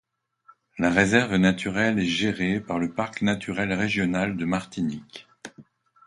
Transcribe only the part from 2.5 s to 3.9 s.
par le Parc naturel